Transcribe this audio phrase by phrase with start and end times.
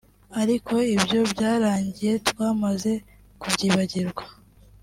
[0.41, 2.91] ariko ibyo byarangiye twamaze
[3.41, 4.23] kubyibagirwa